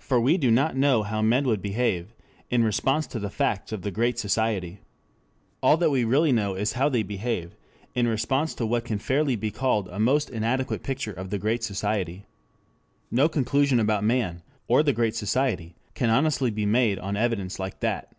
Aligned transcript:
For 0.00 0.20
we 0.20 0.38
do 0.38 0.50
not 0.50 0.74
know 0.76 1.04
how 1.04 1.22
men 1.22 1.44
would 1.46 1.62
behave 1.62 2.14
in 2.50 2.64
response 2.64 3.06
to 3.06 3.20
the 3.20 3.30
facts 3.30 3.70
of 3.70 3.82
the 3.82 3.92
Great 3.92 4.18
Society. 4.18 4.80
All 5.62 5.76
that 5.76 5.90
we 5.92 6.02
really 6.02 6.32
know 6.32 6.56
is 6.56 6.72
how 6.72 6.88
they 6.88 7.04
behave 7.04 7.54
in 7.94 8.08
response 8.08 8.56
to 8.56 8.66
what 8.66 8.84
can 8.84 8.98
fairly 8.98 9.36
be 9.36 9.52
called 9.52 9.86
a 9.86 10.00
most 10.00 10.28
inadequate 10.30 10.82
picture 10.82 11.12
of 11.12 11.30
the 11.30 11.38
Great 11.38 11.62
Society. 11.62 12.26
No 13.08 13.28
conclusion 13.28 13.78
about 13.78 14.02
man 14.02 14.42
or 14.66 14.82
the 14.82 14.92
Great 14.92 15.14
Society 15.14 15.76
can 15.94 16.10
honestly 16.10 16.50
be 16.50 16.66
made 16.66 16.98
on 16.98 17.16
evidence 17.16 17.60
like 17.60 17.78
that. 17.78 18.10